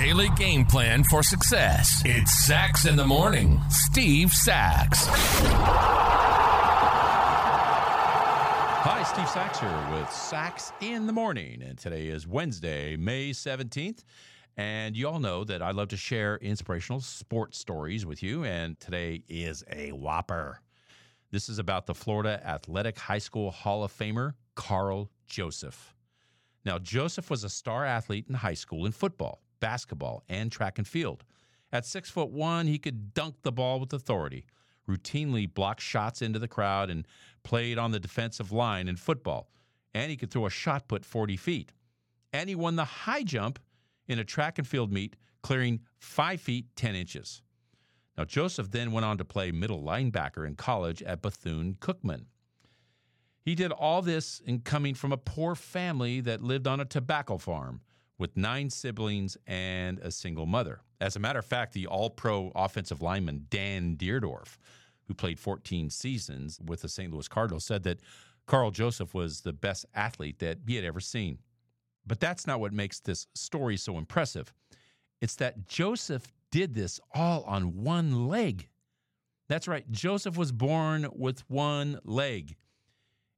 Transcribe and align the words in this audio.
daily 0.00 0.30
game 0.30 0.64
plan 0.64 1.04
for 1.04 1.22
success. 1.22 2.00
It's 2.06 2.46
Sax 2.46 2.86
in 2.86 2.96
the 2.96 3.04
Morning. 3.04 3.60
Steve 3.68 4.30
Sax. 4.30 5.06
Hi, 8.82 9.02
Steve 9.02 9.28
Sax 9.28 9.60
here 9.60 9.88
with 9.92 10.10
Sax 10.10 10.72
in 10.80 11.06
the 11.06 11.12
Morning. 11.12 11.60
And 11.62 11.76
today 11.76 12.06
is 12.06 12.26
Wednesday, 12.26 12.96
May 12.96 13.32
17th. 13.32 14.04
And 14.56 14.96
you 14.96 15.06
all 15.06 15.18
know 15.18 15.44
that 15.44 15.60
I 15.60 15.72
love 15.72 15.88
to 15.88 15.98
share 15.98 16.38
inspirational 16.38 17.02
sports 17.02 17.58
stories 17.58 18.06
with 18.06 18.22
you. 18.22 18.44
And 18.44 18.80
today 18.80 19.22
is 19.28 19.62
a 19.70 19.90
whopper. 19.90 20.62
This 21.30 21.50
is 21.50 21.58
about 21.58 21.84
the 21.84 21.94
Florida 21.94 22.40
Athletic 22.42 22.98
High 22.98 23.18
School 23.18 23.50
Hall 23.50 23.84
of 23.84 23.92
Famer, 23.92 24.32
Carl 24.54 25.10
Joseph. 25.26 25.94
Now, 26.64 26.78
Joseph 26.78 27.28
was 27.28 27.44
a 27.44 27.50
star 27.50 27.84
athlete 27.84 28.24
in 28.30 28.34
high 28.34 28.54
school 28.54 28.86
in 28.86 28.92
football, 28.92 29.42
basketball, 29.60 30.24
and 30.28 30.50
track 30.50 30.78
and 30.78 30.86
field. 30.86 31.24
At 31.72 31.86
six 31.86 32.10
foot 32.10 32.30
one, 32.30 32.66
he 32.66 32.78
could 32.78 33.14
dunk 33.14 33.36
the 33.42 33.52
ball 33.52 33.78
with 33.78 33.92
authority, 33.92 34.46
routinely 34.88 35.52
block 35.52 35.80
shots 35.80 36.22
into 36.22 36.38
the 36.38 36.48
crowd, 36.48 36.90
and 36.90 37.06
played 37.44 37.78
on 37.78 37.92
the 37.92 38.00
defensive 38.00 38.50
line 38.52 38.88
in 38.88 38.96
football. 38.96 39.50
And 39.94 40.10
he 40.10 40.16
could 40.16 40.30
throw 40.30 40.46
a 40.46 40.50
shot 40.50 40.88
put 40.88 41.04
40 41.04 41.36
feet. 41.36 41.72
And 42.32 42.48
he 42.48 42.54
won 42.54 42.76
the 42.76 42.84
high 42.84 43.22
jump 43.22 43.58
in 44.08 44.18
a 44.18 44.24
track 44.24 44.58
and 44.58 44.66
field 44.66 44.92
meet, 44.92 45.16
clearing 45.42 45.80
five 45.98 46.40
feet 46.40 46.66
10 46.76 46.94
inches. 46.94 47.42
Now, 48.16 48.24
Joseph 48.24 48.70
then 48.70 48.92
went 48.92 49.06
on 49.06 49.18
to 49.18 49.24
play 49.24 49.50
middle 49.50 49.82
linebacker 49.82 50.46
in 50.46 50.54
college 50.54 51.02
at 51.02 51.22
Bethune 51.22 51.76
Cookman. 51.80 52.26
He 53.42 53.54
did 53.54 53.72
all 53.72 54.02
this 54.02 54.40
in 54.44 54.60
coming 54.60 54.94
from 54.94 55.12
a 55.12 55.16
poor 55.16 55.54
family 55.54 56.20
that 56.20 56.42
lived 56.42 56.66
on 56.66 56.80
a 56.80 56.84
tobacco 56.84 57.38
farm 57.38 57.80
with 58.20 58.36
nine 58.36 58.70
siblings 58.70 59.36
and 59.46 59.98
a 60.00 60.10
single 60.10 60.46
mother. 60.46 60.80
As 61.00 61.16
a 61.16 61.18
matter 61.18 61.38
of 61.38 61.46
fact, 61.46 61.72
the 61.72 61.86
all 61.86 62.10
pro 62.10 62.52
offensive 62.54 63.02
lineman 63.02 63.46
Dan 63.50 63.96
Dierdorf, 63.96 64.58
who 65.08 65.14
played 65.14 65.40
14 65.40 65.90
seasons 65.90 66.60
with 66.64 66.82
the 66.82 66.88
St. 66.88 67.12
Louis 67.12 67.26
Cardinals, 67.26 67.64
said 67.64 67.82
that 67.84 68.00
Carl 68.46 68.70
Joseph 68.70 69.14
was 69.14 69.40
the 69.40 69.52
best 69.52 69.86
athlete 69.94 70.38
that 70.40 70.58
he 70.66 70.76
had 70.76 70.84
ever 70.84 71.00
seen. 71.00 71.38
But 72.06 72.20
that's 72.20 72.46
not 72.46 72.60
what 72.60 72.72
makes 72.72 73.00
this 73.00 73.26
story 73.34 73.76
so 73.76 73.98
impressive. 73.98 74.52
It's 75.20 75.36
that 75.36 75.66
Joseph 75.66 76.30
did 76.50 76.74
this 76.74 77.00
all 77.14 77.42
on 77.44 77.82
one 77.82 78.28
leg. 78.28 78.68
That's 79.48 79.68
right, 79.68 79.90
Joseph 79.90 80.36
was 80.36 80.52
born 80.52 81.08
with 81.12 81.48
one 81.48 81.98
leg 82.04 82.56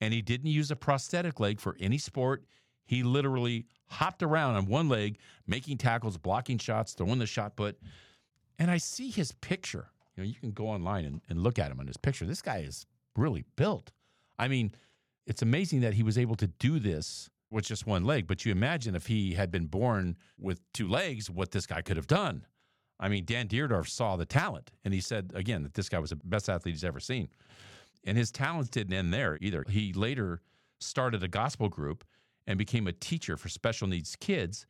and 0.00 0.12
he 0.12 0.20
didn't 0.20 0.50
use 0.50 0.70
a 0.70 0.76
prosthetic 0.76 1.40
leg 1.40 1.60
for 1.60 1.76
any 1.80 1.98
sport. 1.98 2.44
He 2.84 3.02
literally 3.02 3.66
hopped 3.94 4.22
around 4.22 4.56
on 4.56 4.66
one 4.66 4.88
leg, 4.88 5.18
making 5.46 5.78
tackles, 5.78 6.16
blocking 6.16 6.58
shots, 6.58 6.92
throwing 6.94 7.18
the 7.18 7.26
shot 7.26 7.56
put. 7.56 7.78
And 8.58 8.70
I 8.70 8.76
see 8.76 9.10
his 9.10 9.32
picture. 9.32 9.88
You 10.16 10.22
know, 10.22 10.28
you 10.28 10.34
can 10.34 10.52
go 10.52 10.68
online 10.68 11.04
and, 11.04 11.20
and 11.28 11.42
look 11.42 11.58
at 11.58 11.70
him 11.70 11.80
on 11.80 11.86
his 11.86 11.96
picture. 11.96 12.24
This 12.24 12.42
guy 12.42 12.58
is 12.58 12.86
really 13.16 13.44
built. 13.56 13.90
I 14.38 14.48
mean, 14.48 14.72
it's 15.26 15.42
amazing 15.42 15.80
that 15.80 15.94
he 15.94 16.02
was 16.02 16.18
able 16.18 16.36
to 16.36 16.46
do 16.46 16.78
this 16.78 17.30
with 17.50 17.64
just 17.64 17.86
one 17.86 18.04
leg. 18.04 18.26
But 18.26 18.44
you 18.44 18.52
imagine 18.52 18.94
if 18.94 19.06
he 19.06 19.34
had 19.34 19.50
been 19.50 19.66
born 19.66 20.16
with 20.38 20.60
two 20.72 20.88
legs, 20.88 21.30
what 21.30 21.52
this 21.52 21.66
guy 21.66 21.82
could 21.82 21.96
have 21.96 22.06
done. 22.06 22.46
I 23.00 23.08
mean, 23.08 23.24
Dan 23.24 23.48
Dierdorf 23.48 23.88
saw 23.88 24.16
the 24.16 24.26
talent, 24.26 24.70
and 24.84 24.94
he 24.94 25.00
said 25.00 25.32
again 25.34 25.62
that 25.64 25.74
this 25.74 25.88
guy 25.88 25.98
was 25.98 26.10
the 26.10 26.16
best 26.16 26.48
athlete 26.48 26.74
he's 26.74 26.84
ever 26.84 27.00
seen. 27.00 27.28
And 28.04 28.16
his 28.16 28.30
talents 28.30 28.70
didn't 28.70 28.92
end 28.92 29.12
there 29.12 29.38
either. 29.40 29.64
He 29.68 29.92
later 29.92 30.42
started 30.78 31.22
a 31.22 31.28
gospel 31.28 31.68
group 31.68 32.04
and 32.46 32.58
became 32.58 32.86
a 32.86 32.92
teacher 32.92 33.36
for 33.36 33.48
special 33.48 33.88
needs 33.88 34.16
kids. 34.16 34.66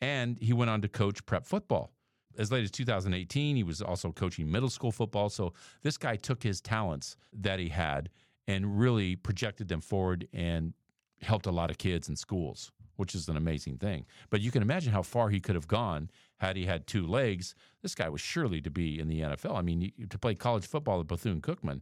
And 0.00 0.38
he 0.40 0.52
went 0.52 0.70
on 0.70 0.80
to 0.82 0.88
coach 0.88 1.24
prep 1.26 1.46
football. 1.46 1.92
As 2.36 2.52
late 2.52 2.62
as 2.62 2.70
2018, 2.70 3.56
he 3.56 3.62
was 3.64 3.82
also 3.82 4.12
coaching 4.12 4.50
middle 4.50 4.70
school 4.70 4.92
football. 4.92 5.28
So 5.28 5.54
this 5.82 5.96
guy 5.96 6.16
took 6.16 6.42
his 6.42 6.60
talents 6.60 7.16
that 7.32 7.58
he 7.58 7.68
had 7.68 8.10
and 8.46 8.78
really 8.78 9.16
projected 9.16 9.68
them 9.68 9.80
forward 9.80 10.28
and 10.32 10.72
helped 11.20 11.46
a 11.46 11.50
lot 11.50 11.70
of 11.70 11.78
kids 11.78 12.08
in 12.08 12.14
schools, 12.14 12.70
which 12.96 13.14
is 13.14 13.28
an 13.28 13.36
amazing 13.36 13.76
thing. 13.76 14.06
But 14.30 14.40
you 14.40 14.52
can 14.52 14.62
imagine 14.62 14.92
how 14.92 15.02
far 15.02 15.30
he 15.30 15.40
could 15.40 15.56
have 15.56 15.66
gone 15.66 16.10
had 16.38 16.56
he 16.56 16.64
had 16.64 16.86
two 16.86 17.06
legs. 17.06 17.56
This 17.82 17.96
guy 17.96 18.08
was 18.08 18.20
surely 18.20 18.60
to 18.62 18.70
be 18.70 19.00
in 19.00 19.08
the 19.08 19.20
NFL. 19.20 19.56
I 19.56 19.62
mean, 19.62 19.92
to 20.08 20.18
play 20.18 20.36
college 20.36 20.66
football 20.66 21.00
at 21.00 21.08
Bethune 21.08 21.40
Cookman, 21.40 21.80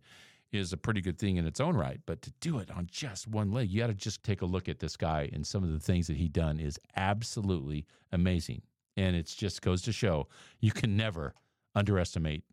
is 0.56 0.72
a 0.72 0.76
pretty 0.76 1.00
good 1.00 1.18
thing 1.18 1.36
in 1.36 1.46
its 1.46 1.60
own 1.60 1.76
right. 1.76 2.00
But 2.06 2.22
to 2.22 2.32
do 2.40 2.58
it 2.58 2.70
on 2.70 2.88
just 2.90 3.28
one 3.28 3.52
leg, 3.52 3.70
you 3.70 3.80
got 3.80 3.88
to 3.88 3.94
just 3.94 4.22
take 4.22 4.42
a 4.42 4.46
look 4.46 4.68
at 4.68 4.80
this 4.80 4.96
guy 4.96 5.30
and 5.32 5.46
some 5.46 5.62
of 5.62 5.72
the 5.72 5.78
things 5.78 6.06
that 6.08 6.16
he 6.16 6.28
done 6.28 6.58
is 6.58 6.78
absolutely 6.96 7.86
amazing. 8.12 8.62
And 8.96 9.14
it 9.14 9.26
just 9.26 9.62
goes 9.62 9.82
to 9.82 9.92
show 9.92 10.28
you 10.60 10.72
can 10.72 10.96
never 10.96 11.34
underestimate 11.74 12.44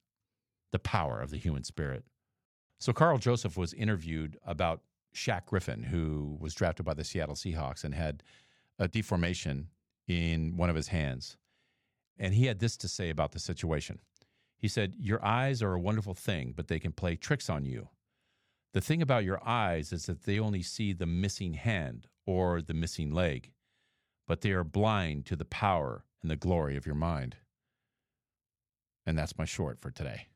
the 0.72 0.80
power 0.80 1.22
of 1.22 1.30
the 1.30 1.38
human 1.38 1.63
spirit. 1.63 2.03
So 2.80 2.92
Carl 2.92 3.18
Joseph 3.18 3.58
was 3.58 3.74
interviewed 3.74 4.38
about 4.46 4.81
Shaq 5.16 5.46
Griffin, 5.46 5.84
who 5.84 6.38
was 6.40 6.53
drafted 6.53 6.86
by 6.86 6.94
the 6.94 7.03
Seattle 7.03 7.36
Seahawks 7.36 7.84
and 7.84 7.94
had 7.94 8.24
a 8.80 8.88
deformation 8.88 9.69
in 10.08 10.58
one 10.58 10.69
of 10.69 10.75
his 10.75 10.90
hands. 10.90 11.38
And 12.19 12.34
he 12.34 12.46
had 12.46 12.59
this 12.59 12.75
to 12.78 12.88
say 12.88 13.09
about 13.09 13.31
the 13.31 13.40
situation. 13.40 14.00
He 14.63 14.69
said, 14.69 14.96
Your 14.97 15.24
eyes 15.25 15.62
are 15.62 15.74
a 15.74 15.79
wonderful 15.79 16.13
thing, 16.13 16.53
but 16.56 16.69
they 16.69 16.79
can 16.79 16.94
play 16.94 17.18
tricks 17.18 17.50
on 17.50 17.66
you. 17.66 17.90
The 18.72 18.79
thing 18.79 19.01
about 19.01 19.25
your 19.25 19.46
eyes 19.46 19.91
is 19.91 20.06
that 20.06 20.24
they 20.24 20.40
only 20.40 20.62
see 20.62 20.94
the 20.94 21.06
missing 21.06 21.56
hand 21.56 22.07
or 22.25 22.62
the 22.62 22.74
missing 22.74 23.12
leg, 23.12 23.51
but 24.25 24.40
they 24.40 24.51
are 24.51 24.63
blind 24.63 25.25
to 25.25 25.35
the 25.35 25.44
power 25.44 26.06
and 26.22 26.31
the 26.31 26.38
glory 26.38 26.78
of 26.78 26.85
your 26.85 26.96
mind. 26.96 27.35
And 29.06 29.18
that's 29.18 29.38
my 29.38 29.44
short 29.44 29.81
for 29.81 29.91
today. 29.91 30.28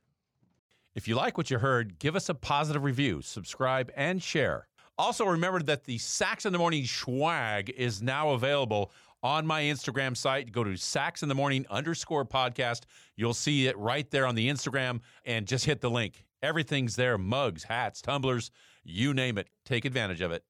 If 0.93 1.07
you 1.07 1.15
like 1.15 1.37
what 1.37 1.49
you 1.49 1.59
heard, 1.59 1.97
give 1.97 2.17
us 2.17 2.27
a 2.27 2.33
positive 2.33 2.83
review, 2.83 3.21
subscribe, 3.21 3.93
and 3.95 4.21
share. 4.21 4.67
Also, 4.97 5.25
remember 5.25 5.61
that 5.61 5.85
the 5.85 5.99
Sax 5.99 6.45
in 6.45 6.51
the 6.51 6.59
Morning 6.59 6.85
swag 6.85 7.69
is 7.69 8.01
now 8.01 8.31
available 8.31 8.91
on 9.23 9.45
my 9.45 9.63
Instagram 9.63 10.15
site. 10.15 10.51
Go 10.51 10.63
to 10.63 10.75
Sax 10.77 11.23
in 11.23 11.29
the 11.29 11.35
Morning 11.35 11.65
underscore 11.69 12.25
podcast. 12.25 12.81
You'll 13.15 13.33
see 13.33 13.67
it 13.67 13.77
right 13.77 14.09
there 14.11 14.25
on 14.25 14.35
the 14.35 14.49
Instagram 14.49 15.01
and 15.25 15.47
just 15.47 15.65
hit 15.65 15.81
the 15.81 15.89
link. 15.89 16.25
Everything's 16.43 16.95
there 16.95 17.17
mugs, 17.17 17.63
hats, 17.63 18.01
tumblers, 18.01 18.51
you 18.83 19.13
name 19.13 19.37
it. 19.37 19.49
Take 19.65 19.85
advantage 19.85 20.21
of 20.21 20.31
it. 20.31 20.43